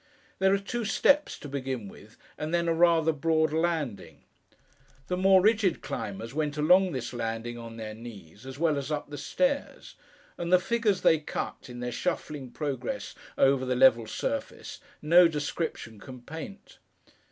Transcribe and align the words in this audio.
There 0.39 0.51
are 0.51 0.57
two 0.57 0.83
steps 0.83 1.37
to 1.37 1.47
begin 1.47 1.87
with, 1.87 2.17
and 2.35 2.51
then 2.51 2.67
a 2.67 2.73
rather 2.73 3.11
broad 3.13 3.53
landing. 3.53 4.23
The 5.09 5.15
more 5.15 5.43
rigid 5.43 5.83
climbers 5.83 6.33
went 6.33 6.57
along 6.57 6.91
this 6.91 7.13
landing 7.13 7.59
on 7.59 7.77
their 7.77 7.93
knees, 7.93 8.43
as 8.47 8.57
well 8.57 8.79
as 8.79 8.91
up 8.91 9.11
the 9.11 9.17
stairs; 9.19 9.93
and 10.39 10.51
the 10.51 10.57
figures 10.57 11.01
they 11.01 11.19
cut, 11.19 11.69
in 11.69 11.81
their 11.81 11.91
shuffling 11.91 12.49
progress 12.49 13.13
over 13.37 13.63
the 13.63 13.75
level 13.75 14.07
surface, 14.07 14.79
no 15.03 15.27
description 15.27 15.99
can 15.99 16.23
paint. 16.23 16.79